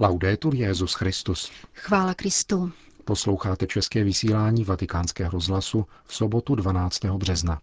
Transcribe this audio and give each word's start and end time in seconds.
Laudetur 0.00 0.54
Jezus 0.54 0.94
Christus. 0.94 1.50
Chvála 1.74 2.14
Kristu. 2.14 2.72
Posloucháte 3.04 3.66
české 3.66 4.04
vysílání 4.04 4.64
Vatikánského 4.64 5.30
rozhlasu 5.30 5.86
v 6.04 6.14
sobotu 6.14 6.54
12. 6.54 7.04
března. 7.04 7.60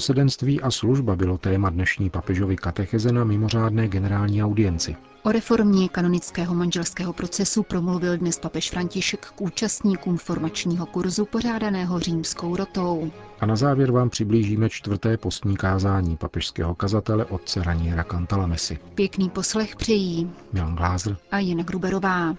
Milosedenství 0.00 0.60
a 0.60 0.70
služba 0.70 1.16
bylo 1.16 1.38
téma 1.38 1.70
dnešní 1.70 2.10
papežovy 2.10 2.56
katecheze 2.56 3.12
na 3.12 3.24
mimořádné 3.24 3.88
generální 3.88 4.44
audienci. 4.44 4.96
O 5.22 5.32
reformě 5.32 5.88
kanonického 5.88 6.54
manželského 6.54 7.12
procesu 7.12 7.62
promluvil 7.62 8.16
dnes 8.18 8.38
papež 8.38 8.70
František 8.70 9.26
k 9.26 9.40
účastníkům 9.40 10.18
formačního 10.18 10.86
kurzu 10.86 11.24
pořádaného 11.24 12.00
římskou 12.00 12.56
rotou. 12.56 13.10
A 13.40 13.46
na 13.46 13.56
závěr 13.56 13.92
vám 13.92 14.10
přiblížíme 14.10 14.68
čtvrté 14.70 15.16
postní 15.16 15.56
kázání 15.56 16.16
papežského 16.16 16.74
kazatele 16.74 17.24
otce 17.24 17.62
Raniera 17.62 18.04
Cantalamesi. 18.04 18.78
Pěkný 18.94 19.30
poslech 19.30 19.76
přejí 19.76 20.30
Milan 20.52 20.76
Glázer 20.76 21.16
a 21.30 21.38
Jana 21.38 21.62
Gruberová. 21.62 22.34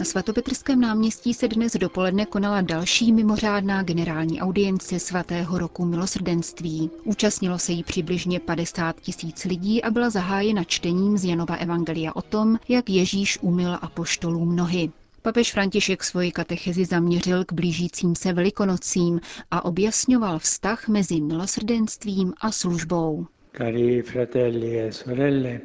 Na 0.00 0.04
svatopetrském 0.04 0.80
náměstí 0.80 1.34
se 1.34 1.48
dnes 1.48 1.72
dopoledne 1.72 2.26
konala 2.26 2.60
další 2.60 3.12
mimořádná 3.12 3.82
generální 3.82 4.40
audience 4.40 4.98
svatého 4.98 5.58
roku 5.58 5.84
milosrdenství. 5.84 6.90
Účastnilo 7.04 7.58
se 7.58 7.72
jí 7.72 7.84
přibližně 7.84 8.40
50 8.40 9.00
tisíc 9.00 9.44
lidí 9.44 9.82
a 9.82 9.90
byla 9.90 10.10
zahájena 10.10 10.64
čtením 10.64 11.18
z 11.18 11.24
Janova 11.24 11.54
Evangelia 11.54 12.12
o 12.14 12.22
tom, 12.22 12.58
jak 12.68 12.90
Ježíš 12.90 13.38
umyl 13.42 13.78
apoštolům 13.82 14.56
nohy. 14.56 14.90
Papež 15.22 15.52
František 15.52 16.04
svoji 16.04 16.32
katechezi 16.32 16.84
zaměřil 16.84 17.44
k 17.44 17.52
blížícím 17.52 18.14
se 18.14 18.32
velikonocím 18.32 19.20
a 19.50 19.64
objasňoval 19.64 20.38
vztah 20.38 20.88
mezi 20.88 21.20
milosrdenstvím 21.20 22.32
a 22.40 22.52
službou. 22.52 23.26
Cari 23.56 24.02
fratelli 24.02 24.80
e 24.80 24.92
sorelle, 24.92 25.60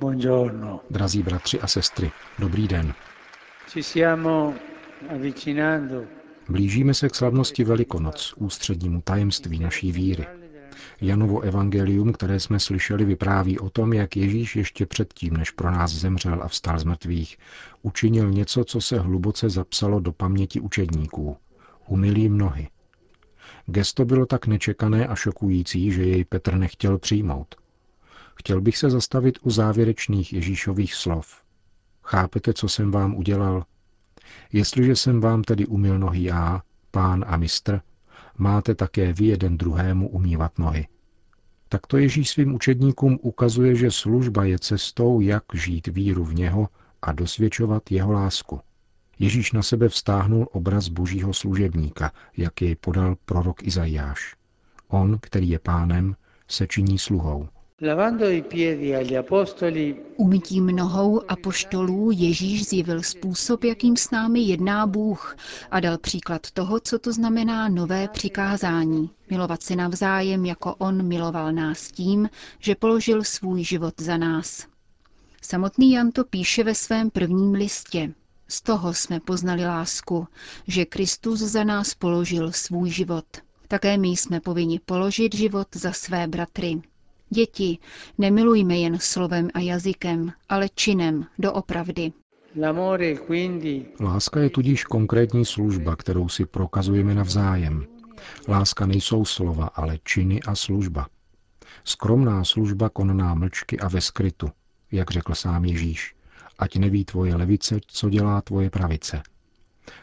buongiorno. 0.00 0.80
Drazí 0.90 1.22
bratři 1.22 1.60
a 1.60 1.66
sestry, 1.66 2.10
dobrý 2.38 2.68
den. 2.68 2.94
Blížíme 6.48 6.94
se 6.94 7.08
k 7.08 7.14
slavnosti 7.14 7.64
Velikonoc, 7.64 8.34
ústřednímu 8.36 9.00
tajemství 9.00 9.58
naší 9.58 9.92
víry. 9.92 10.26
Janovo 11.00 11.40
evangelium, 11.40 12.12
které 12.12 12.40
jsme 12.40 12.60
slyšeli, 12.60 13.04
vypráví 13.04 13.58
o 13.58 13.70
tom, 13.70 13.92
jak 13.92 14.16
Ježíš 14.16 14.56
ještě 14.56 14.86
předtím, 14.86 15.36
než 15.36 15.50
pro 15.50 15.70
nás 15.70 15.92
zemřel 15.92 16.42
a 16.42 16.48
vstal 16.48 16.78
z 16.78 16.84
mrtvých, 16.84 17.38
učinil 17.82 18.30
něco, 18.30 18.64
co 18.64 18.80
se 18.80 18.98
hluboce 18.98 19.50
zapsalo 19.50 20.00
do 20.00 20.12
paměti 20.12 20.60
učedníků. 20.60 21.36
Umilý 21.86 22.28
mnohy. 22.28 22.68
Gesto 23.66 24.04
bylo 24.04 24.26
tak 24.26 24.46
nečekané 24.46 25.06
a 25.06 25.14
šokující, 25.14 25.92
že 25.92 26.04
jej 26.04 26.24
Petr 26.24 26.54
nechtěl 26.54 26.98
přijmout. 26.98 27.54
Chtěl 28.34 28.60
bych 28.60 28.78
se 28.78 28.90
zastavit 28.90 29.38
u 29.42 29.50
závěrečných 29.50 30.32
Ježíšových 30.32 30.94
slov. 30.94 31.42
Chápete, 32.12 32.52
co 32.52 32.68
jsem 32.68 32.90
vám 32.90 33.14
udělal? 33.14 33.64
Jestliže 34.52 34.96
jsem 34.96 35.20
vám 35.20 35.42
tedy 35.42 35.66
umil 35.66 35.98
nohy 35.98 36.22
já, 36.22 36.62
pán 36.90 37.24
a 37.28 37.36
mistr, 37.36 37.80
máte 38.38 38.74
také 38.74 39.12
vy 39.12 39.24
jeden 39.24 39.58
druhému 39.58 40.08
umývat 40.08 40.58
nohy. 40.58 40.88
Takto 41.68 41.96
Ježíš 41.98 42.30
svým 42.30 42.54
učedníkům 42.54 43.18
ukazuje, 43.22 43.74
že 43.74 43.90
služba 43.90 44.44
je 44.44 44.58
cestou, 44.58 45.20
jak 45.20 45.44
žít 45.54 45.86
víru 45.86 46.24
v 46.24 46.34
něho 46.34 46.68
a 47.02 47.12
dosvědčovat 47.12 47.90
jeho 47.90 48.12
lásku. 48.12 48.60
Ježíš 49.18 49.52
na 49.52 49.62
sebe 49.62 49.88
vztáhnul 49.88 50.48
obraz 50.52 50.88
božího 50.88 51.32
služebníka, 51.32 52.12
jak 52.36 52.62
jej 52.62 52.76
podal 52.76 53.16
prorok 53.24 53.62
Izajáš. 53.62 54.36
On, 54.88 55.18
který 55.20 55.48
je 55.48 55.58
pánem, 55.58 56.16
se 56.48 56.66
činí 56.66 56.98
sluhou. 56.98 57.48
Umytím 60.16 60.66
nohou 60.66 61.30
apoštolů 61.30 62.10
Ježíš 62.10 62.68
zjevil 62.68 63.02
způsob, 63.02 63.64
jakým 63.64 63.96
s 63.96 64.10
námi 64.10 64.40
jedná 64.40 64.86
Bůh 64.86 65.36
a 65.70 65.80
dal 65.80 65.98
příklad 65.98 66.50
toho, 66.50 66.80
co 66.80 66.98
to 66.98 67.12
znamená 67.12 67.68
nové 67.68 68.08
přikázání. 68.08 69.10
Milovat 69.30 69.62
si 69.62 69.76
navzájem, 69.76 70.44
jako 70.44 70.74
On 70.74 71.08
miloval 71.08 71.52
nás 71.52 71.92
tím, 71.92 72.30
že 72.58 72.74
položil 72.74 73.24
svůj 73.24 73.64
život 73.64 73.94
za 74.00 74.16
nás. 74.16 74.66
Samotný 75.42 75.92
Jan 75.92 76.10
to 76.10 76.24
píše 76.24 76.64
ve 76.64 76.74
svém 76.74 77.10
prvním 77.10 77.52
listě. 77.52 78.12
Z 78.48 78.62
toho 78.62 78.94
jsme 78.94 79.20
poznali 79.20 79.66
lásku, 79.66 80.28
že 80.66 80.84
Kristus 80.84 81.38
za 81.40 81.64
nás 81.64 81.94
položil 81.94 82.52
svůj 82.52 82.90
život. 82.90 83.26
Také 83.68 83.98
my 83.98 84.08
jsme 84.08 84.40
povinni 84.40 84.80
položit 84.86 85.34
život 85.34 85.68
za 85.74 85.92
své 85.92 86.26
bratry. 86.26 86.82
Děti, 87.34 87.78
nemilujme 88.18 88.76
jen 88.76 88.98
slovem 89.00 89.48
a 89.54 89.60
jazykem, 89.60 90.32
ale 90.48 90.68
činem, 90.74 91.24
doopravdy. 91.38 92.12
Láska 94.00 94.40
je 94.40 94.50
tudíž 94.50 94.84
konkrétní 94.84 95.44
služba, 95.44 95.96
kterou 95.96 96.28
si 96.28 96.46
prokazujeme 96.46 97.14
navzájem. 97.14 97.86
Láska 98.48 98.86
nejsou 98.86 99.24
slova, 99.24 99.66
ale 99.66 99.98
činy 100.04 100.42
a 100.42 100.54
služba. 100.54 101.06
Skromná 101.84 102.44
služba 102.44 102.88
konaná 102.88 103.34
mlčky 103.34 103.78
a 103.78 103.88
ve 103.88 104.00
skrytu, 104.00 104.48
jak 104.90 105.10
řekl 105.10 105.34
sám 105.34 105.64
Ježíš. 105.64 106.14
Ať 106.58 106.76
neví 106.76 107.04
tvoje 107.04 107.36
levice, 107.36 107.80
co 107.86 108.10
dělá 108.10 108.40
tvoje 108.40 108.70
pravice. 108.70 109.22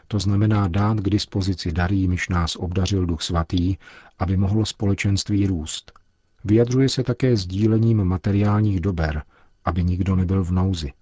To 0.08 0.18
znamená 0.18 0.68
dát 0.68 1.00
k 1.00 1.10
dispozici 1.10 1.72
darí, 1.72 2.00
jimiž 2.00 2.28
nás 2.28 2.56
obdařil 2.56 3.06
Duch 3.06 3.22
Svatý, 3.22 3.76
aby 4.18 4.36
mohlo 4.36 4.66
společenství 4.66 5.46
růst. 5.46 5.99
Vyjadřuje 6.44 6.88
se 6.88 7.02
také 7.02 7.36
sdílením 7.36 8.04
materiálních 8.04 8.80
dober, 8.80 9.22
aby 9.64 9.84
nikdo 9.84 10.16
nebyl 10.16 10.44
v 10.44 10.50
nouzi. 10.50 10.92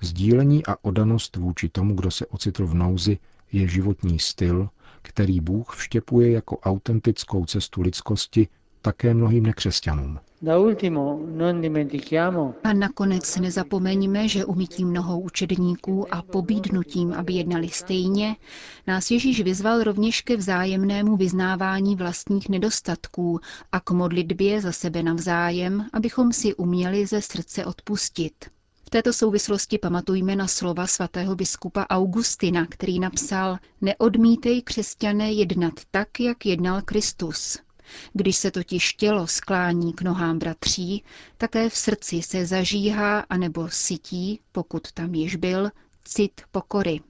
Sdílení 0.00 0.66
a 0.66 0.76
odanost 0.82 1.36
vůči 1.36 1.68
tomu, 1.68 1.94
kdo 1.94 2.10
se 2.10 2.26
ocitl 2.26 2.66
v 2.66 2.74
nouzi, 2.74 3.18
je 3.52 3.68
životní 3.68 4.18
styl, 4.18 4.68
který 5.02 5.40
Bůh 5.40 5.74
vštěpuje 5.76 6.30
jako 6.30 6.58
autentickou 6.58 7.46
cestu 7.46 7.82
lidskosti 7.82 8.48
také 8.84 9.14
mnohým 9.14 9.46
nekřesťanům. 9.46 10.18
A 12.64 12.72
nakonec 12.72 13.36
nezapomeňme, 13.36 14.28
že 14.28 14.44
umytím 14.44 14.88
mnohou 14.88 15.20
učedníků 15.20 16.14
a 16.14 16.22
pobídnutím, 16.22 17.12
aby 17.12 17.32
jednali 17.32 17.68
stejně, 17.68 18.36
nás 18.86 19.10
Ježíš 19.10 19.40
vyzval 19.42 19.82
rovněž 19.82 20.20
ke 20.20 20.36
vzájemnému 20.36 21.16
vyznávání 21.16 21.96
vlastních 21.96 22.48
nedostatků 22.48 23.40
a 23.72 23.80
k 23.80 23.90
modlitbě 23.90 24.60
za 24.60 24.72
sebe 24.72 25.02
navzájem, 25.02 25.86
abychom 25.92 26.32
si 26.32 26.54
uměli 26.54 27.06
ze 27.06 27.20
srdce 27.20 27.64
odpustit. 27.64 28.34
V 28.86 28.90
této 28.90 29.12
souvislosti 29.12 29.78
pamatujme 29.78 30.36
na 30.36 30.46
slova 30.46 30.86
svatého 30.86 31.34
biskupa 31.36 31.86
Augustina, 31.90 32.66
který 32.66 33.00
napsal 33.00 33.58
Neodmítej 33.80 34.62
křesťané 34.62 35.32
jednat 35.32 35.74
tak, 35.90 36.20
jak 36.20 36.46
jednal 36.46 36.82
Kristus. 36.82 37.58
Když 38.12 38.36
se 38.36 38.50
totiž 38.50 38.92
tělo 38.92 39.26
sklání 39.26 39.92
k 39.92 40.02
nohám 40.02 40.38
bratří, 40.38 41.04
také 41.36 41.68
v 41.68 41.76
srdci 41.76 42.22
se 42.22 42.46
zažíhá 42.46 43.20
anebo 43.20 43.68
sytí, 43.68 44.40
pokud 44.52 44.92
tam 44.92 45.14
již 45.14 45.36
byl, 45.36 45.70
cit 46.04 46.40
pokory. 46.50 47.00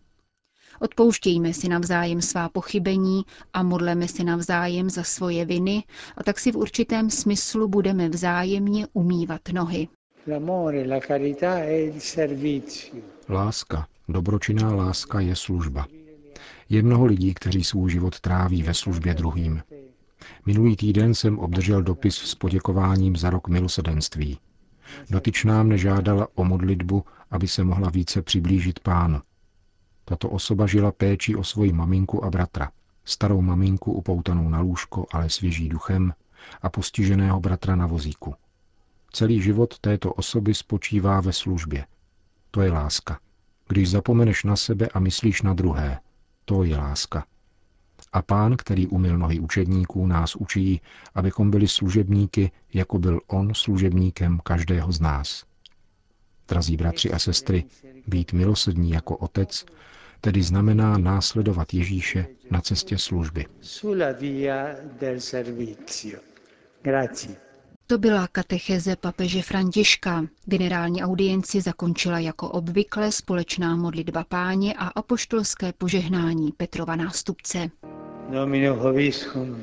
Odpouštějme 0.81 1.53
si 1.55 1.69
navzájem 1.69 2.23
svá 2.23 2.49
pochybení 2.49 3.23
a 3.53 3.63
modleme 3.63 4.09
si 4.09 4.25
navzájem 4.25 4.91
za 4.91 5.03
svoje 5.03 5.45
viny 5.45 5.85
a 6.17 6.23
tak 6.23 6.39
si 6.39 6.53
v 6.53 6.57
určitém 6.57 7.11
smyslu 7.11 7.69
budeme 7.69 8.09
vzájemně 8.09 8.87
umývat 8.93 9.41
nohy. 9.53 9.89
Láska, 13.29 13.87
dobročinná 14.09 14.75
láska 14.75 15.21
je 15.21 15.37
služba. 15.37 15.87
Je 16.69 16.83
mnoho 16.83 17.05
lidí, 17.05 17.35
kteří 17.35 17.65
svůj 17.65 17.91
život 17.91 18.21
tráví 18.21 18.63
ve 18.63 18.75
službě 18.75 19.15
druhým. 19.15 19.63
Minulý 20.47 20.77
týden 20.77 21.15
jsem 21.15 21.39
obdržel 21.39 21.83
dopis 21.83 22.17
s 22.17 22.35
poděkováním 22.35 23.17
za 23.17 23.31
rok 23.31 23.49
milosedenství. 23.49 24.39
Dotyčná 25.11 25.63
mne 25.63 25.79
žádala 25.79 26.29
o 26.35 26.45
modlitbu, 26.45 27.05
aby 27.31 27.49
se 27.49 27.65
mohla 27.65 27.91
více 27.91 28.23
přiblížit 28.23 28.81
pánu. 28.81 29.23
Tato 30.05 30.29
osoba 30.29 30.67
žila 30.67 30.93
péčí 30.93 31.37
o 31.37 31.45
svoji 31.45 31.73
maminku 31.73 32.25
a 32.25 32.31
bratra. 32.31 32.71
Starou 33.05 33.41
maminku 33.41 33.93
upoutanou 33.93 34.49
na 34.49 34.61
lůžko, 34.61 35.07
ale 35.13 35.31
svěží 35.31 35.69
duchem, 35.69 36.15
a 36.63 36.71
postiženého 36.71 37.41
bratra 37.41 37.77
na 37.77 37.87
vozíku. 37.87 38.35
Celý 39.13 39.43
život 39.43 39.79
této 39.79 40.13
osoby 40.13 40.55
spočívá 40.55 41.21
ve 41.21 41.33
službě. 41.33 41.87
To 42.51 42.61
je 42.61 42.73
láska. 42.73 43.19
Když 43.69 43.91
zapomeneš 43.91 44.45
na 44.45 44.57
sebe 44.57 44.89
a 44.95 45.01
myslíš 45.01 45.43
na 45.43 45.55
druhé, 45.55 46.01
to 46.45 46.65
je 46.65 46.77
láska. 46.77 47.25
A 48.15 48.23
pán, 48.23 48.57
který 48.57 48.87
umil 48.87 49.19
nohy 49.19 49.41
učedníků, 49.41 50.07
nás 50.07 50.37
učí, 50.37 50.81
abychom 51.15 51.51
byli 51.51 51.69
služebníky, 51.69 52.51
jako 52.75 52.99
byl 52.99 53.21
on 53.27 53.55
služebníkem 53.55 54.41
každého 54.45 54.93
z 54.93 55.01
nás. 55.01 55.45
Drazí 56.49 56.77
bratři 56.77 57.11
a 57.13 57.19
sestry, 57.19 57.65
být 58.07 58.33
milosrdní 58.33 58.91
jako 58.91 59.17
otec, 59.17 59.65
tedy 60.21 60.43
znamená 60.43 60.99
následovat 60.99 61.75
Ježíše 61.75 62.27
na 62.51 62.61
cestě 62.61 62.99
služby. 62.99 63.47
To 67.87 67.99
byla 67.99 68.29
katecheze 68.29 68.97
papeže 68.97 69.43
Františka. 69.43 70.25
Generální 70.45 71.03
audienci 71.05 71.61
zakončila 71.61 72.19
jako 72.19 72.49
obvykle 72.49 73.13
společná 73.13 73.77
modlitba 73.77 74.25
páně 74.25 74.75
a 74.75 74.87
apoštolské 74.87 75.73
požehnání 75.73 76.53
Petrova 76.53 76.97
nástupce. 76.97 77.71
Domine 78.33 78.69
hoviscum, 78.69 79.57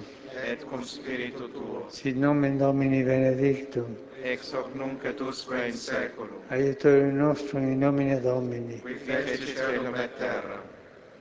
et 0.48 0.64
cum 0.70 0.84
spiritu 0.84 1.48
tuo, 1.52 1.86
sit 1.90 2.16
nomen 2.16 2.58
Domini 2.58 3.04
benedictum, 3.04 3.96
ex 4.24 4.52
hoc 4.54 4.74
nunc 4.76 5.04
et 5.06 5.20
usque 5.22 5.68
in 5.68 5.74
seculum, 5.74 6.42
aiutorium 6.50 7.18
nostrum 7.18 7.64
in 7.72 7.80
nomine 7.80 8.20
Domini, 8.22 8.80
qui 8.82 8.94
fecit 8.96 9.56
caelum 9.56 9.96
et 9.96 10.18
terra, 10.18 10.62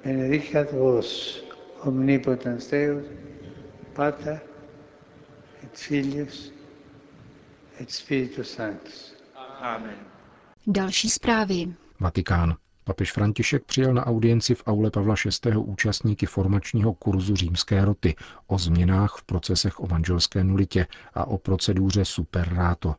benedicat 0.05 0.71
vos, 0.73 1.43
omnipotens 1.85 2.69
Deus, 2.71 3.05
Pater, 3.95 4.41
et 5.63 5.77
Filius, 5.77 6.53
et 7.81 7.91
Spiritus 7.91 8.51
Sanctus. 8.51 9.15
Amen. 9.61 9.97
Další 10.67 11.09
zprávy. 11.11 11.75
Vatikán. 12.01 12.57
Papež 12.91 13.13
František 13.13 13.65
přijel 13.65 13.95
na 13.95 14.07
audienci 14.07 14.55
v 14.55 14.63
aule 14.67 14.91
Pavla 14.91 15.15
VI. 15.45 15.57
účastníky 15.57 16.27
formačního 16.27 16.95
kurzu 16.95 17.37
římské 17.37 17.85
roty 17.85 18.15
o 18.47 18.59
změnách 18.59 19.17
v 19.19 19.25
procesech 19.25 19.81
o 19.81 19.87
manželské 19.87 20.45
nulitě 20.45 20.87
a 21.15 21.25
o 21.25 21.39
proceduře 21.39 22.05
superráto. 22.05 22.95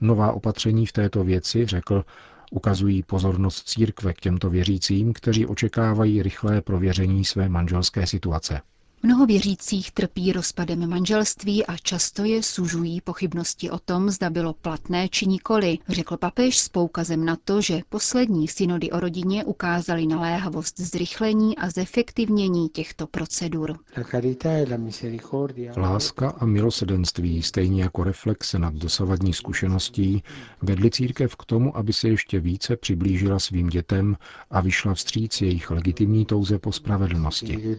Nová 0.00 0.32
opatření 0.32 0.86
v 0.86 0.92
této 0.92 1.24
věci, 1.24 1.66
řekl, 1.66 2.04
ukazují 2.50 3.02
pozornost 3.02 3.68
církve 3.68 4.12
k 4.12 4.20
těmto 4.20 4.50
věřícím, 4.50 5.12
kteří 5.12 5.46
očekávají 5.46 6.22
rychlé 6.22 6.60
prověření 6.60 7.24
své 7.24 7.48
manželské 7.48 8.06
situace. 8.06 8.60
Mnoho 9.04 9.26
věřících 9.26 9.90
trpí 9.92 10.32
rozpadem 10.32 10.88
manželství 10.90 11.66
a 11.66 11.76
často 11.76 12.24
je 12.24 12.42
sužují 12.42 13.00
pochybnosti 13.00 13.70
o 13.70 13.78
tom, 13.78 14.10
zda 14.10 14.30
bylo 14.30 14.52
platné 14.52 15.08
či 15.08 15.26
nikoli, 15.26 15.78
řekl 15.88 16.16
papež 16.16 16.58
s 16.58 16.68
poukazem 16.68 17.24
na 17.24 17.36
to, 17.44 17.60
že 17.60 17.80
poslední 17.88 18.48
synody 18.48 18.90
o 18.90 19.00
rodině 19.00 19.44
ukázaly 19.44 20.06
naléhavost 20.06 20.80
zrychlení 20.80 21.58
a 21.58 21.70
zefektivnění 21.70 22.68
těchto 22.68 23.06
procedur. 23.06 23.78
E 23.96 25.80
Láska 25.80 26.30
a 26.30 26.44
milosedenství, 26.46 27.42
stejně 27.42 27.82
jako 27.82 28.04
reflexe 28.04 28.58
nad 28.58 28.74
dosavadní 28.74 29.32
zkušeností, 29.32 30.22
vedly 30.62 30.90
církev 30.90 31.36
k 31.36 31.44
tomu, 31.44 31.76
aby 31.76 31.92
se 31.92 32.08
ještě 32.08 32.40
více 32.40 32.76
přiblížila 32.76 33.38
svým 33.38 33.66
dětem 33.68 34.16
a 34.50 34.60
vyšla 34.60 34.94
vstříc 34.94 35.40
jejich 35.40 35.70
legitimní 35.70 36.24
touze 36.24 36.58
po 36.58 36.72
spravedlnosti. 36.72 37.76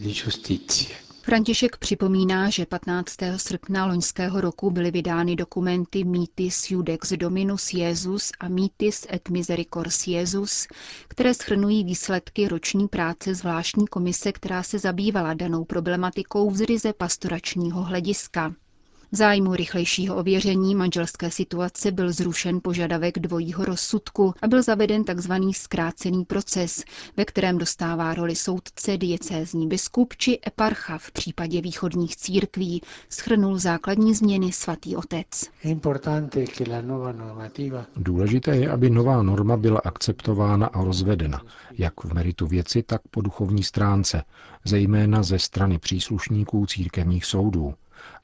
František 1.26 1.78
připomíná, 1.78 2.50
že 2.50 2.66
15. 2.66 3.16
srpna 3.38 3.86
loňského 3.86 4.42
roku 4.42 4.72
byly 4.72 4.92
vydány 4.92 5.36
dokumenty 5.36 6.04
Mitis 6.04 6.72
Judex 6.72 7.14
Dominus 7.14 7.74
Jesus 7.74 8.32
a 8.40 8.48
Mitis 8.48 9.08
et 9.14 9.30
Misericors 9.30 10.08
Jesus, 10.08 10.68
které 11.08 11.34
schrnují 11.34 11.84
výsledky 11.84 12.48
roční 12.48 12.88
práce 12.88 13.36
zvláštní 13.36 13.88
komise, 13.88 14.32
která 14.32 14.64
se 14.64 14.80
zabývala 14.80 15.34
danou 15.34 15.66
problematikou 15.66 16.54
ryze 16.66 16.94
pastoračního 16.94 17.84
hlediska. 17.84 18.54
V 19.12 19.16
zájmu 19.18 19.56
rychlejšího 19.56 20.16
ověření 20.16 20.76
manželské 20.76 21.32
situace 21.32 21.92
byl 21.92 22.12
zrušen 22.12 22.60
požadavek 22.64 23.20
dvojího 23.20 23.66
rozsudku 23.66 24.34
a 24.42 24.48
byl 24.48 24.62
zaveden 24.64 25.04
tzv. 25.04 25.34
zkrácený 25.52 26.26
proces, 26.26 26.84
ve 27.18 27.26
kterém 27.26 27.58
dostává 27.58 28.14
roli 28.14 28.36
soudce, 28.36 28.98
diecézní 28.98 29.68
biskup 29.68 30.14
či 30.18 30.40
eparcha 30.48 30.98
v 30.98 31.12
případě 31.12 31.62
východních 31.62 32.16
církví, 32.16 32.82
schrnul 33.10 33.58
základní 33.58 34.14
změny 34.14 34.52
svatý 34.52 34.96
otec. 34.96 35.28
Důležité 37.96 38.56
je, 38.58 38.70
aby 38.72 38.90
nová 38.90 39.24
norma 39.24 39.58
byla 39.58 39.80
akceptována 39.80 40.68
a 40.68 40.84
rozvedena, 40.84 41.42
jak 41.78 42.04
v 42.04 42.14
meritu 42.14 42.48
věci, 42.48 42.84
tak 42.84 43.02
po 43.12 43.22
duchovní 43.22 43.64
stránce, 43.64 44.24
zejména 44.66 45.24
ze 45.24 45.40
strany 45.40 45.80
příslušníků 45.80 46.66
církevních 46.66 47.26
soudů, 47.26 47.74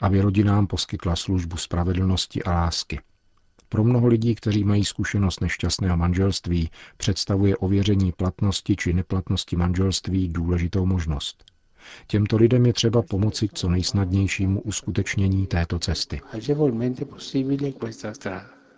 aby 0.02 0.22
rodinám 0.22 0.68
poskytla 0.68 1.16
službu 1.16 1.58
spravedlnosti 1.58 2.44
a 2.44 2.52
lásky. 2.54 3.00
Pro 3.70 3.84
mnoho 3.84 4.08
lidí, 4.08 4.36
kteří 4.36 4.64
mají 4.64 4.86
zkušenost 4.86 5.42
nešťastného 5.42 5.98
manželství, 5.98 6.70
představuje 6.98 7.58
ověření 7.58 8.12
platnosti 8.12 8.76
či 8.76 8.94
neplatnosti 8.94 9.56
manželství 9.56 10.30
důležitou 10.30 10.86
možnost. 10.86 11.44
Těmto 12.08 12.38
lidem 12.38 12.66
je 12.66 12.74
třeba 12.74 13.02
pomoci 13.02 13.48
k 13.48 13.54
co 13.54 13.70
nejsnadnějšímu 13.70 14.62
uskutečnění 14.62 15.48
této 15.48 15.80
cesty. 15.80 16.22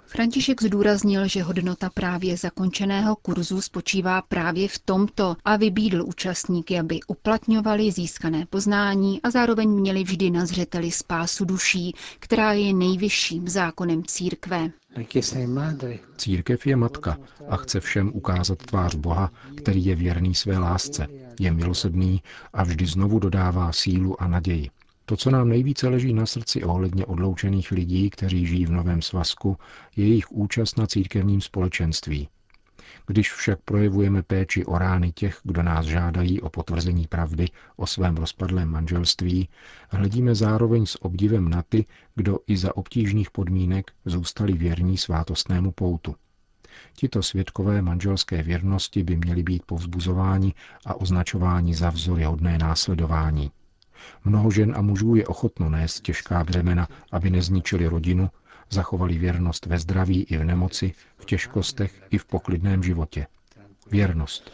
František 0.06 0.64
zdůraznil, 0.64 1.28
že 1.28 1.44
hodnota 1.44 1.90
právě 1.90 2.38
zakončeného 2.38 3.16
kurzu 3.16 3.62
spočívá 3.62 4.22
právě 4.22 4.68
v 4.68 4.80
tomto 4.80 5.36
a 5.46 5.56
vybídl 5.58 6.04
účastníky, 6.06 6.80
aby 6.80 7.00
uplatňovali 7.08 7.92
získané 7.92 8.46
poznání 8.46 9.22
a 9.22 9.30
zároveň 9.30 9.70
měli 9.70 10.04
vždy 10.04 10.30
na 10.32 10.46
zřeteli 10.46 10.92
spásu 10.92 11.46
duší, 11.46 11.96
která 12.20 12.54
je 12.54 12.74
nejvyšším 12.74 13.48
zákonem 13.50 14.04
církve. 14.08 14.70
Církev 16.18 16.68
je 16.68 16.76
matka 16.76 17.18
a 17.50 17.58
chce 17.58 17.80
všem 17.80 18.12
ukázat 18.14 18.58
tvář 18.58 18.96
Boha, 18.96 19.32
který 19.58 19.86
je 19.86 19.96
věrný 19.96 20.36
své 20.36 20.58
lásce, 20.58 21.08
je 21.40 21.52
milosrdný 21.52 22.22
a 22.54 22.64
vždy 22.64 22.86
znovu 22.86 23.20
dodává 23.20 23.72
sílu 23.72 24.22
a 24.22 24.28
naději. 24.28 24.70
To, 25.06 25.18
co 25.18 25.32
nám 25.32 25.50
nejvíce 25.50 25.88
leží 25.88 26.14
na 26.14 26.26
srdci 26.26 26.64
ohledně 26.64 27.06
odloučených 27.06 27.72
lidí, 27.72 28.10
kteří 28.10 28.46
žijí 28.46 28.66
v 28.66 28.72
novém 28.72 29.02
svazku, 29.02 29.58
je 29.96 30.08
jejich 30.08 30.32
účast 30.32 30.78
na 30.78 30.88
církevním 30.88 31.42
společenství. 31.42 32.30
Když 33.08 33.34
však 33.34 33.60
projevujeme 33.62 34.24
péči 34.24 34.66
o 34.66 34.78
rány 34.78 35.12
těch, 35.12 35.40
kdo 35.44 35.64
nás 35.64 35.86
žádají 35.86 36.42
o 36.42 36.50
potvrzení 36.50 37.08
pravdy 37.08 37.48
o 37.76 37.88
svém 37.88 38.16
rozpadlém 38.16 38.70
manželství, 38.70 39.50
hledíme 39.90 40.36
zároveň 40.36 40.86
s 40.86 41.02
obdivem 41.02 41.50
na 41.50 41.64
ty, 41.70 41.86
kdo 42.16 42.40
i 42.48 42.58
za 42.58 42.78
obtížných 42.78 43.32
podmínek 43.32 43.92
zůstali 44.06 44.54
věrní 44.54 44.98
svátostnému 44.98 45.72
poutu. 45.72 46.16
Tito 46.96 47.24
svědkové 47.24 47.82
manželské 47.82 48.44
věrnosti 48.44 49.04
by 49.04 49.18
měli 49.18 49.44
být 49.44 49.64
povzbuzováni 49.66 50.54
a 50.86 50.96
označováni 50.96 51.76
za 51.76 51.90
vzory 51.90 52.24
hodné 52.24 52.58
následování. 52.58 53.52
Mnoho 54.26 54.52
žen 54.52 54.74
a 54.78 54.82
mužů 54.82 55.16
je 55.16 55.28
ochotno 55.28 55.70
nést 55.70 56.02
těžká 56.02 56.44
břemena, 56.44 56.88
aby 57.12 57.30
nezničili 57.30 57.88
rodinu, 57.88 58.30
zachovali 58.70 59.18
věrnost 59.18 59.66
ve 59.66 59.80
zdraví 59.80 60.24
i 60.24 60.38
v 60.38 60.44
nemoci, 60.44 60.94
v 61.18 61.26
těžkostech 61.26 62.02
i 62.10 62.18
v 62.18 62.26
poklidném 62.26 62.84
životě. 62.84 63.28
Věrnost. 63.92 64.52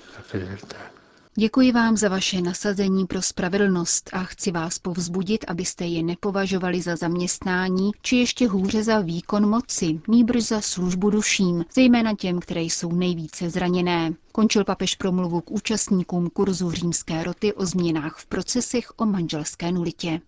Děkuji 1.40 1.72
vám 1.72 1.98
za 1.98 2.10
vaše 2.10 2.42
nasazení 2.42 3.06
pro 3.08 3.22
spravedlnost 3.22 4.10
a 4.14 4.24
chci 4.24 4.52
vás 4.52 4.80
povzbudit, 4.80 5.46
abyste 5.48 5.86
je 5.86 6.04
nepovažovali 6.04 6.82
za 6.82 6.96
zaměstnání, 6.96 7.92
či 8.02 8.16
ještě 8.16 8.48
hůře 8.48 8.84
za 8.84 9.00
výkon 9.00 9.50
moci, 9.50 10.00
nýbrž 10.08 10.44
za 10.44 10.62
službu 10.62 11.10
duším, 11.10 11.66
zejména 11.74 12.14
těm, 12.16 12.40
které 12.40 12.62
jsou 12.62 12.92
nejvíce 12.92 13.50
zraněné. 13.50 14.14
Končil 14.32 14.64
papež 14.64 14.96
promluvu 14.96 15.42
k 15.42 15.52
účastníkům 15.52 16.30
kurzu 16.30 16.72
římské 16.72 17.24
roty 17.24 17.54
o 17.54 17.66
změnách 17.66 18.18
v 18.18 18.26
procesech 18.26 18.92
o 18.98 19.06
manželské 19.06 19.72
nulitě. 19.72 20.22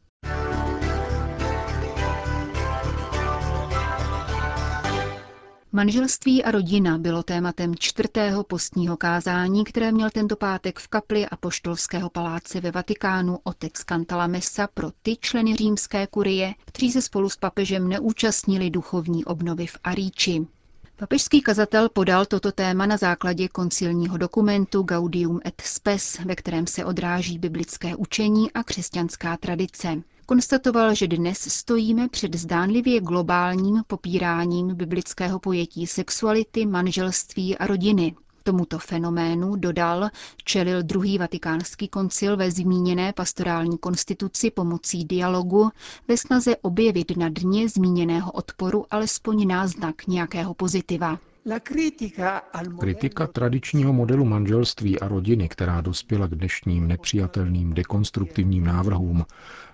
Manželství 5.74 6.44
a 6.44 6.52
rodina 6.52 6.98
bylo 6.98 7.24
tématem 7.24 7.76
čtvrtého 7.76 8.44
postního 8.44 8.98
kázání, 8.98 9.64
které 9.64 9.92
měl 9.92 10.10
tento 10.10 10.36
pátek 10.36 10.80
v 10.80 10.88
kapli 10.88 11.26
Apoštolského 11.26 12.10
paláce 12.10 12.62
ve 12.62 12.72
Vatikánu 12.72 13.40
otec 13.44 13.74
Cantala 13.74 14.28
Messa 14.28 14.68
pro 14.74 14.92
ty 15.02 15.18
členy 15.22 15.56
římské 15.56 16.08
kurie, 16.08 16.54
kteří 16.66 16.92
se 16.92 17.02
spolu 17.02 17.30
s 17.30 17.38
papežem 17.38 17.88
neúčastnili 17.88 18.70
duchovní 18.70 19.26
obnovy 19.26 19.68
v 19.68 19.78
Aríči. 19.84 20.48
Papežský 20.96 21.42
kazatel 21.42 21.90
podal 21.90 22.26
toto 22.26 22.52
téma 22.52 22.86
na 22.86 22.98
základě 22.98 23.48
koncilního 23.48 24.18
dokumentu 24.18 24.84
Gaudium 24.84 25.40
et 25.46 25.62
Spes, 25.62 26.20
ve 26.26 26.36
kterém 26.36 26.68
se 26.68 26.86
odráží 26.86 27.40
biblické 27.40 27.96
učení 27.96 28.52
a 28.52 28.64
křesťanská 28.64 29.38
tradice. 29.38 30.02
Konstatoval, 30.32 30.96
že 30.96 31.08
dnes 31.08 31.38
stojíme 31.54 32.10
před 32.10 32.36
zdánlivě 32.36 33.02
globálním 33.02 33.84
popíráním 33.88 34.76
biblického 34.76 35.40
pojetí 35.40 35.88
sexuality, 35.88 36.66
manželství 36.66 37.58
a 37.58 37.68
rodiny. 37.68 38.16
Tomuto 38.44 38.80
fenoménu, 38.80 39.56
dodal, 39.56 40.10
čelil 40.44 40.84
druhý 40.84 41.18
vatikánský 41.18 41.88
koncil 41.88 42.38
ve 42.38 42.52
zmíněné 42.52 43.14
pastorální 43.14 43.78
konstituci 43.78 44.52
pomocí 44.52 45.06
dialogu 45.06 45.70
ve 46.08 46.18
snaze 46.18 46.56
objevit 46.58 47.18
na 47.18 47.30
dně 47.30 47.70
zmíněného 47.70 48.32
odporu 48.32 48.86
alespoň 48.92 49.48
náznak 49.48 50.08
nějakého 50.08 50.54
pozitiva. 50.54 51.20
Kritika 52.80 53.28
tradičního 53.28 53.94
modelu 53.94 54.26
manželství 54.26 55.00
a 55.00 55.08
rodiny, 55.08 55.50
která 55.50 55.82
dospěla 55.82 56.28
k 56.28 56.36
dnešním 56.36 56.88
nepřijatelným 56.88 57.74
dekonstruktivním 57.74 58.64
návrhům, 58.66 59.26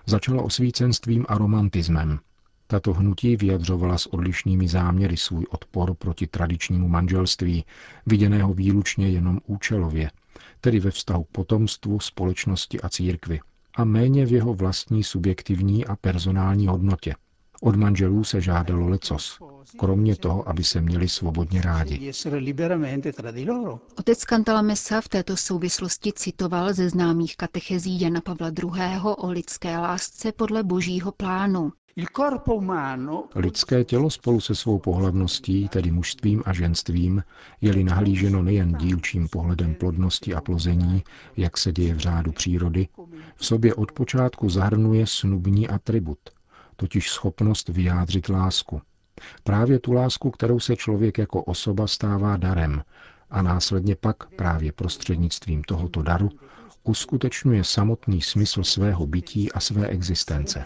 začala 0.08 0.42
osvícenstvím 0.42 1.26
a 1.28 1.38
romantismem. 1.38 2.18
Tato 2.66 2.92
hnutí 2.92 3.36
vyjadřovala 3.36 3.98
s 3.98 4.06
odlišnými 4.06 4.68
záměry 4.68 5.16
svůj 5.16 5.46
odpor 5.50 5.94
proti 5.94 6.26
tradičnímu 6.26 6.88
manželství, 6.88 7.64
viděného 8.06 8.54
výlučně 8.54 9.08
jenom 9.08 9.40
účelově, 9.46 10.10
tedy 10.60 10.80
ve 10.80 10.90
vztahu 10.90 11.24
k 11.24 11.28
potomstvu, 11.28 12.00
společnosti 12.00 12.80
a 12.80 12.88
církvi, 12.88 13.40
a 13.74 13.84
méně 13.84 14.26
v 14.26 14.32
jeho 14.32 14.54
vlastní 14.54 15.04
subjektivní 15.04 15.86
a 15.86 15.96
personální 15.96 16.66
hodnotě. 16.66 17.14
Od 17.60 17.76
manželů 17.76 18.24
se 18.24 18.40
žádalo 18.40 18.88
lecos, 18.88 19.38
kromě 19.78 20.16
toho, 20.16 20.48
aby 20.48 20.64
se 20.64 20.80
měli 20.80 21.08
svobodně 21.08 21.62
rádi. 21.62 22.12
Otec 23.98 24.24
Cantalamessa 24.24 25.00
v 25.00 25.08
této 25.08 25.36
souvislosti 25.36 26.12
citoval 26.12 26.72
ze 26.72 26.88
známých 26.90 27.36
katechezí 27.36 28.00
Jana 28.00 28.20
Pavla 28.20 28.48
II. 28.62 29.00
o 29.18 29.30
lidské 29.30 29.78
lásce 29.78 30.32
podle 30.32 30.62
božího 30.62 31.12
plánu. 31.12 31.72
Lidské 33.34 33.84
tělo 33.84 34.10
spolu 34.10 34.40
se 34.40 34.54
svou 34.54 34.78
pohlavností, 34.78 35.68
tedy 35.68 35.90
mužstvím 35.90 36.42
a 36.46 36.52
ženstvím, 36.52 37.22
je-li 37.60 37.84
nahlíženo 37.84 38.42
nejen 38.42 38.72
dílčím 38.72 39.28
pohledem 39.28 39.74
plodnosti 39.74 40.34
a 40.34 40.40
plození, 40.40 41.04
jak 41.36 41.58
se 41.58 41.72
děje 41.72 41.94
v 41.94 41.98
řádu 41.98 42.32
přírody, 42.32 42.88
v 43.36 43.46
sobě 43.46 43.74
od 43.74 43.92
počátku 43.92 44.48
zahrnuje 44.48 45.06
snubní 45.06 45.68
atribut, 45.68 46.18
totiž 46.80 47.10
schopnost 47.10 47.68
vyjádřit 47.68 48.28
lásku. 48.28 48.80
Právě 49.44 49.78
tu 49.78 49.92
lásku, 49.92 50.30
kterou 50.30 50.60
se 50.60 50.76
člověk 50.76 51.18
jako 51.18 51.42
osoba 51.42 51.86
stává 51.86 52.36
darem 52.36 52.82
a 53.30 53.42
následně 53.42 53.96
pak 53.96 54.34
právě 54.34 54.72
prostřednictvím 54.72 55.62
tohoto 55.62 56.02
daru 56.02 56.30
uskutečňuje 56.84 57.64
samotný 57.64 58.22
smysl 58.22 58.64
svého 58.64 59.06
bytí 59.06 59.52
a 59.52 59.60
své 59.60 59.86
existence. 59.86 60.64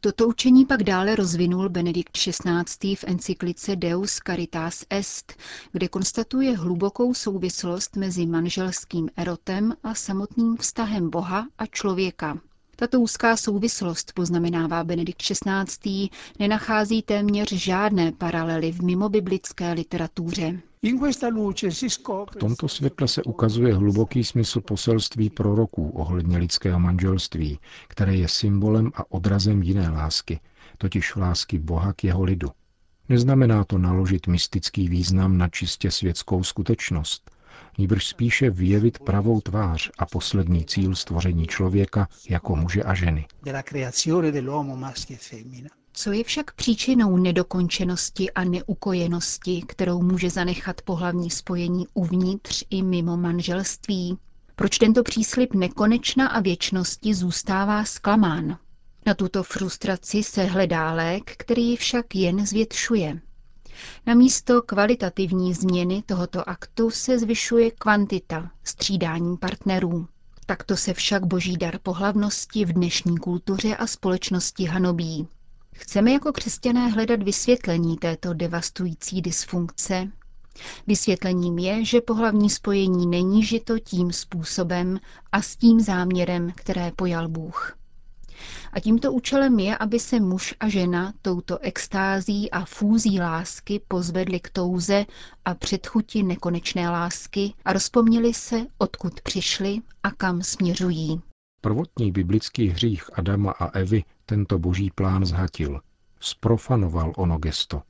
Toto 0.00 0.28
učení 0.28 0.66
pak 0.66 0.82
dále 0.82 1.16
rozvinul 1.16 1.68
Benedikt 1.68 2.12
XVI. 2.12 2.96
v 2.96 3.04
encyklice 3.04 3.76
Deus 3.76 4.20
Caritas 4.26 4.84
Est, 4.90 5.32
kde 5.72 5.88
konstatuje 5.88 6.56
hlubokou 6.56 7.14
souvislost 7.14 7.96
mezi 7.96 8.26
manželským 8.26 9.10
erotem 9.16 9.74
a 9.82 9.94
samotným 9.94 10.56
vztahem 10.56 11.10
Boha 11.10 11.46
a 11.58 11.66
člověka. 11.66 12.38
Tato 12.78 13.00
úzká 13.00 13.36
souvislost, 13.36 14.12
poznamenává 14.12 14.84
Benedikt 14.84 15.22
XVI., 15.22 16.08
nenachází 16.38 17.02
téměř 17.02 17.52
žádné 17.52 18.12
paralely 18.12 18.72
v 18.72 18.82
mimobiblické 18.82 19.72
literatuře. 19.72 20.60
V 22.30 22.36
tomto 22.38 22.68
světle 22.68 23.08
se 23.08 23.22
ukazuje 23.22 23.74
hluboký 23.74 24.24
smysl 24.24 24.60
poselství 24.60 25.30
proroků 25.30 25.90
ohledně 25.90 26.38
lidského 26.38 26.80
manželství, 26.80 27.58
které 27.88 28.16
je 28.16 28.28
symbolem 28.28 28.92
a 28.94 29.12
odrazem 29.12 29.62
jiné 29.62 29.90
lásky, 29.90 30.40
totiž 30.78 31.16
lásky 31.16 31.58
Boha 31.58 31.92
k 31.92 32.04
jeho 32.04 32.24
lidu. 32.24 32.48
Neznamená 33.08 33.64
to 33.64 33.78
naložit 33.78 34.26
mystický 34.26 34.88
význam 34.88 35.38
na 35.38 35.48
čistě 35.48 35.90
světskou 35.90 36.44
skutečnost, 36.44 37.30
níbrž 37.78 38.06
spíše 38.06 38.50
vyjevit 38.50 38.98
pravou 38.98 39.40
tvář 39.40 39.90
a 39.98 40.06
poslední 40.06 40.64
cíl 40.64 40.94
stvoření 40.94 41.46
člověka 41.46 42.08
jako 42.28 42.56
muže 42.56 42.82
a 42.82 42.94
ženy. 42.94 43.26
Co 45.92 46.12
je 46.12 46.24
však 46.24 46.52
příčinou 46.54 47.16
nedokončenosti 47.16 48.30
a 48.30 48.44
neukojenosti, 48.44 49.62
kterou 49.68 50.02
může 50.02 50.30
zanechat 50.30 50.82
pohlavní 50.82 51.30
spojení 51.30 51.86
uvnitř 51.94 52.64
i 52.70 52.82
mimo 52.82 53.16
manželství? 53.16 54.18
Proč 54.56 54.78
tento 54.78 55.02
příslip 55.02 55.54
nekonečna 55.54 56.28
a 56.28 56.40
věčnosti 56.40 57.14
zůstává 57.14 57.84
zklamán? 57.84 58.58
Na 59.06 59.14
tuto 59.14 59.42
frustraci 59.42 60.22
se 60.22 60.44
hledá 60.44 60.92
lék, 60.92 61.34
který 61.36 61.76
však 61.76 62.14
jen 62.14 62.46
zvětšuje. 62.46 63.20
Na 64.06 64.14
místo 64.14 64.62
kvalitativní 64.62 65.54
změny 65.54 66.02
tohoto 66.06 66.48
aktu 66.48 66.90
se 66.90 67.18
zvyšuje 67.18 67.70
kvantita, 67.70 68.50
střídání 68.64 69.36
partnerů. 69.36 70.06
Takto 70.46 70.76
se 70.76 70.94
však 70.94 71.26
boží 71.26 71.56
dar 71.56 71.78
pohlavnosti 71.78 72.64
v 72.64 72.72
dnešní 72.72 73.16
kultuře 73.18 73.76
a 73.76 73.86
společnosti 73.86 74.64
hanobí. 74.64 75.28
Chceme 75.74 76.12
jako 76.12 76.32
křesťané 76.32 76.88
hledat 76.88 77.22
vysvětlení 77.22 77.96
této 77.96 78.34
devastující 78.34 79.22
dysfunkce. 79.22 80.10
Vysvětlením 80.86 81.58
je, 81.58 81.84
že 81.84 82.00
pohlavní 82.00 82.50
spojení 82.50 83.06
není 83.06 83.44
žito 83.44 83.78
tím 83.78 84.12
způsobem 84.12 85.00
a 85.32 85.42
s 85.42 85.56
tím 85.56 85.80
záměrem, 85.80 86.52
které 86.54 86.92
pojal 86.96 87.28
Bůh. 87.28 87.75
A 88.72 88.80
tímto 88.80 89.12
účelem 89.12 89.58
je, 89.58 89.76
aby 89.76 89.98
se 90.00 90.20
muž 90.20 90.54
a 90.60 90.68
žena 90.68 91.12
touto 91.22 91.58
extází 91.58 92.50
a 92.50 92.64
fúzí 92.64 93.20
lásky 93.20 93.80
pozvedli 93.88 94.40
k 94.40 94.50
touze 94.50 95.04
a 95.44 95.54
předchuti 95.54 96.22
nekonečné 96.22 96.90
lásky 96.90 97.54
a 97.64 97.72
rozpomněli 97.72 98.34
se, 98.34 98.66
odkud 98.78 99.20
přišli 99.20 99.78
a 100.02 100.10
kam 100.10 100.42
směřují. 100.42 101.20
Prvotní 101.60 102.12
biblický 102.12 102.68
hřích 102.68 103.18
Adama 103.18 103.50
a 103.50 103.66
Evy 103.78 104.04
tento 104.26 104.58
boží 104.58 104.90
plán 104.94 105.26
zhatil. 105.26 105.80
Sprofanoval 106.20 107.12
ono 107.16 107.38
gesto. 107.38 107.82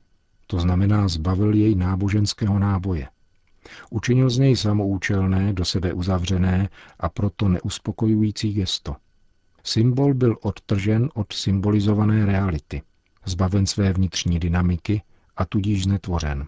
To 0.47 0.59
znamená 0.59 1.07
zbavil 1.07 1.53
jej 1.53 1.75
náboženského 1.75 2.59
náboje. 2.59 3.07
Učinil 3.89 4.29
z 4.29 4.37
něj 4.37 4.55
samoučelné, 4.55 5.53
do 5.53 5.65
sebe 5.65 5.93
uzavřené 5.93 6.69
a 6.99 7.09
proto 7.09 7.49
neuspokojující 7.49 8.53
gesto– 8.53 8.95
Symbol 9.67 10.13
byl 10.13 10.37
odtržen 10.41 11.09
od 11.13 11.33
symbolizované 11.33 12.25
reality, 12.25 12.81
zbaven 13.25 13.65
své 13.65 13.93
vnitřní 13.93 14.39
dynamiky 14.39 15.01
a 15.37 15.45
tudíž 15.45 15.85
netvořen. 15.85 16.47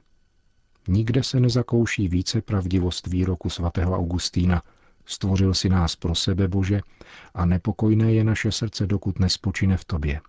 Nikde 0.88 1.24
se 1.24 1.40
nezakouší 1.40 2.08
více 2.08 2.42
pravdivost 2.42 3.08
výroku 3.08 3.50
svatého 3.50 3.98
Augustína, 3.98 4.64
stvořil 5.06 5.54
si 5.54 5.70
nás 5.70 5.96
pro 5.96 6.16
sebe, 6.16 6.48
Bože, 6.48 6.82
a 7.34 7.46
nepokojné 7.46 8.14
je 8.14 8.24
naše 8.24 8.52
srdce, 8.52 8.88
dokud 8.88 9.20
nespočine 9.20 9.78
v 9.78 9.86
tobě. 9.86 10.22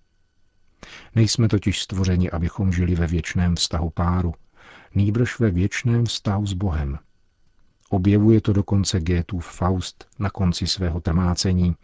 Nejsme 1.14 1.48
totiž 1.48 1.82
stvořeni, 1.82 2.30
abychom 2.30 2.72
žili 2.72 2.94
ve 2.94 3.06
věčném 3.06 3.56
vztahu 3.56 3.90
páru, 3.90 4.34
nýbrž 4.94 5.38
ve 5.38 5.50
věčném 5.50 6.04
vztahu 6.04 6.46
s 6.46 6.52
Bohem. 6.52 6.98
Objevuje 7.90 8.40
to 8.40 8.52
dokonce 8.52 9.00
Gétův 9.00 9.46
Faust 9.46 10.08
na 10.18 10.30
konci 10.30 10.66
svého 10.66 11.00
temácení, 11.00 11.76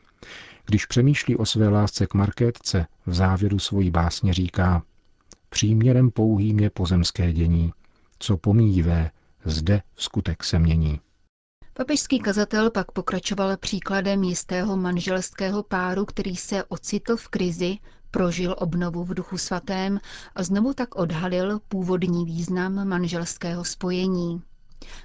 když 0.66 0.87
přemýšlí 0.87 1.37
o 1.37 1.47
své 1.47 1.68
lásce 1.68 2.06
k 2.06 2.14
Markétce, 2.14 2.87
v 3.06 3.14
závěru 3.14 3.59
svojí 3.59 3.90
básně 3.90 4.33
říká 4.33 4.83
Příměrem 5.49 6.11
pouhým 6.11 6.61
je 6.61 6.71
pozemské 6.71 7.33
dění, 7.33 7.73
co 8.18 8.37
pomíjivé, 8.37 9.11
zde 9.45 9.83
skutek 9.97 10.45
se 10.45 10.59
mění. 10.59 11.00
Papežský 11.73 12.18
kazatel 12.18 12.71
pak 12.71 12.92
pokračoval 12.92 13.56
příkladem 13.56 14.23
jistého 14.23 14.76
manželského 14.76 15.62
páru, 15.62 16.04
který 16.04 16.37
se 16.37 16.64
ocitl 16.64 17.16
v 17.16 17.28
krizi, 17.28 17.78
prožil 18.11 18.54
obnovu 18.59 19.04
v 19.04 19.14
duchu 19.14 19.38
svatém 19.38 19.99
a 20.35 20.42
znovu 20.42 20.75
tak 20.75 20.95
odhalil 20.95 21.61
původní 21.68 22.25
význam 22.25 22.88
manželského 22.88 23.64
spojení. 23.64 24.42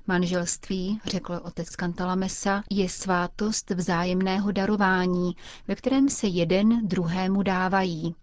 Manželství, 0.07 0.99
řekl 1.05 1.39
otec 1.43 1.75
Kantalamesa, 1.75 2.63
je 2.69 2.89
svátost 2.89 3.69
vzájemného 3.69 4.51
darování, 4.51 5.35
ve 5.67 5.75
kterém 5.75 6.09
se 6.09 6.27
jeden 6.27 6.87
druhému 6.87 7.43
dávají. 7.43 8.15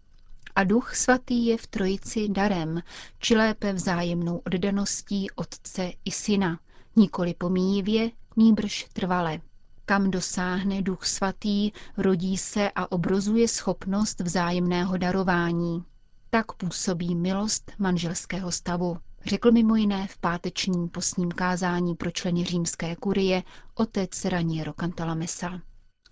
A 0.55 0.65
duch 0.65 0.95
svatý 0.95 1.47
je 1.47 1.59
v 1.59 1.67
trojici 1.67 2.29
darem, 2.29 2.83
či 3.19 3.37
lépe 3.37 3.73
vzájemnou 3.73 4.43
oddaností 4.47 5.31
otce 5.31 5.93
i 6.05 6.11
syna, 6.11 6.61
nikoli 6.97 7.35
pomíjivě, 7.35 8.11
nýbrž 8.37 8.87
trvale. 8.93 9.41
Kam 9.85 10.11
dosáhne 10.11 10.83
duch 10.83 11.05
svatý, 11.07 11.73
rodí 11.97 12.39
se 12.39 12.71
a 12.75 12.93
obrozuje 12.93 13.49
schopnost 13.49 14.21
vzájemného 14.21 14.97
darování. 14.97 15.85
Tak 16.31 16.53
působí 16.53 17.15
milost 17.15 17.73
manželského 17.79 18.53
stavu 18.53 18.99
řekl 19.27 19.53
mimo 19.53 19.77
jiné 19.77 20.07
v 20.07 20.19
pátečním 20.19 20.89
postním 20.89 21.31
kázání 21.33 21.95
pro 21.95 22.11
členy 22.11 22.45
římské 22.45 22.97
kurie 22.97 23.43
otec 23.75 24.25
Raniero 24.25 24.73
Cantalamessa. 24.73 25.61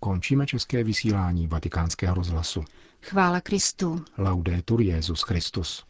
Končíme 0.00 0.46
české 0.46 0.84
vysílání 0.84 1.46
vatikánského 1.46 2.14
rozhlasu. 2.14 2.64
Chvála 3.02 3.40
Kristu. 3.40 4.04
Laudetur 4.18 4.80
Jezus 4.80 5.22
Christus. 5.22 5.84